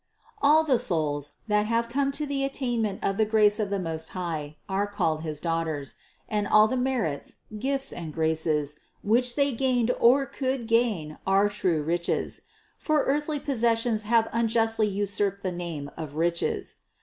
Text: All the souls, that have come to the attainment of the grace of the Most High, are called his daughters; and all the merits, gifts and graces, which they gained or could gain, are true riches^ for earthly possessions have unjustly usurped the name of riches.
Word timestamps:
All 0.41 0.63
the 0.63 0.79
souls, 0.79 1.33
that 1.47 1.67
have 1.67 1.87
come 1.87 2.11
to 2.13 2.25
the 2.25 2.43
attainment 2.43 3.03
of 3.05 3.17
the 3.17 3.23
grace 3.23 3.59
of 3.59 3.69
the 3.69 3.77
Most 3.77 4.09
High, 4.17 4.55
are 4.67 4.87
called 4.87 5.21
his 5.21 5.39
daughters; 5.39 5.93
and 6.27 6.47
all 6.47 6.67
the 6.67 6.75
merits, 6.75 7.41
gifts 7.59 7.93
and 7.93 8.11
graces, 8.11 8.79
which 9.03 9.35
they 9.35 9.51
gained 9.51 9.91
or 9.99 10.25
could 10.25 10.65
gain, 10.65 11.19
are 11.27 11.49
true 11.49 11.85
riches^ 11.85 12.41
for 12.79 13.03
earthly 13.03 13.39
possessions 13.39 14.01
have 14.01 14.27
unjustly 14.33 14.87
usurped 14.87 15.43
the 15.43 15.51
name 15.51 15.91
of 15.95 16.15
riches. 16.15 16.77